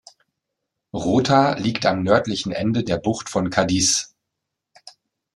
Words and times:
Rota 0.95 1.53
liegt 1.59 1.85
am 1.85 2.01
nördlichen 2.01 2.51
Ende 2.51 2.83
der 2.83 2.97
Bucht 2.97 3.29
von 3.29 3.51
Cádiz. 3.51 4.15